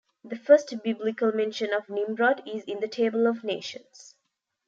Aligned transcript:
The 0.23 0.35
first 0.35 0.81
biblical 0.83 1.31
mention 1.31 1.73
of 1.73 1.87
Nimrod 1.87 2.41
is 2.47 2.63
in 2.63 2.79
the 2.79 2.87
Table 2.87 3.27
of 3.27 3.43
Nations. 3.43 4.15